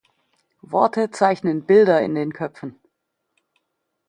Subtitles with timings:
[0.63, 2.75] Worte zeichnen Bilder in den Köpfen.